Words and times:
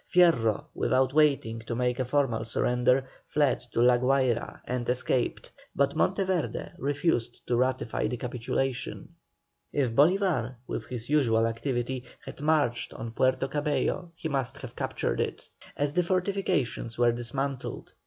Fierro, 0.11 0.65
without 0.73 1.13
waiting 1.13 1.59
to 1.59 1.75
make 1.75 1.99
a 1.99 2.05
formal 2.05 2.43
surrender, 2.43 3.07
fled 3.27 3.59
to 3.59 3.81
La 3.83 3.99
Guayra 3.99 4.59
and 4.65 4.89
escaped, 4.89 5.51
but 5.75 5.95
Monteverde 5.95 6.71
refused 6.79 7.45
to 7.45 7.55
ratify 7.55 8.07
the 8.07 8.17
capitulation. 8.17 9.09
If 9.71 9.93
Bolívar 9.93 10.55
with 10.65 10.87
his 10.87 11.07
usual 11.07 11.45
activity, 11.45 12.03
had 12.25 12.41
marched 12.41 12.95
on 12.95 13.11
Puerto 13.11 13.47
Cabello, 13.47 14.11
he 14.15 14.27
must 14.27 14.57
have 14.57 14.75
captured 14.75 15.21
it, 15.21 15.47
as 15.77 15.93
the 15.93 16.01
fortifications 16.01 16.97
were 16.97 17.11
dismantled. 17.11 17.93